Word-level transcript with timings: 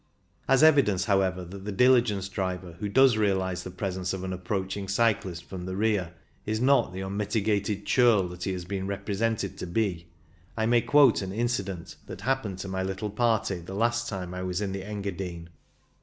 As 0.47 0.63
evidence, 0.63 1.05
however, 1.05 1.45
that 1.45 1.63
the 1.63 1.71
diligence 1.71 2.27
driver 2.27 2.71
who 2.79 2.89
does 2.89 3.17
realize 3.17 3.61
the 3.61 3.69
presence 3.69 4.13
of 4.13 4.23
an 4.23 4.33
approaching 4.33 4.87
cyclist 4.87 5.43
from 5.45 5.67
the 5.67 5.75
rear 5.75 6.15
is 6.43 6.59
not 6.59 6.91
the 6.91 7.01
unmitigated 7.01 7.85
churl 7.85 8.27
that 8.29 8.45
he 8.45 8.51
has 8.53 8.65
been 8.65 8.79
M 8.79 8.85
2o8 8.85 8.85
CYCLING 8.85 8.85
IN 8.85 8.87
THE 8.87 8.93
ALPS 8.93 8.99
represented 9.51 9.57
to 9.59 9.67
be, 9.67 10.07
I 10.57 10.65
may 10.65 10.81
quote 10.81 11.21
an 11.21 11.31
incident 11.31 11.97
that 12.07 12.21
happened 12.21 12.57
to 12.57 12.67
my 12.67 12.81
little 12.81 13.11
party 13.11 13.59
the 13.59 13.75
last 13.75 14.09
time 14.09 14.33
I 14.33 14.41
was 14.41 14.59
in 14.59 14.71
the 14.71 14.83
Engadine. 14.83 15.49